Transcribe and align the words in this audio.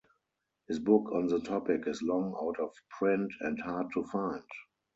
His 0.67 0.79
book 0.79 1.11
on 1.13 1.27
the 1.27 1.39
topic 1.39 1.83
is 1.85 2.01
long 2.01 2.35
out-of-print 2.41 3.31
and 3.41 3.61
hard 3.61 3.91
to 3.93 4.03
find. 4.05 4.43